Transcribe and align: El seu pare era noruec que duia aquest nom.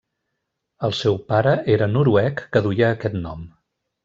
El 0.87 0.95
seu 0.99 1.19
pare 1.33 1.53
era 1.75 1.89
noruec 1.93 2.43
que 2.57 2.63
duia 2.69 2.91
aquest 2.99 3.21
nom. 3.29 3.47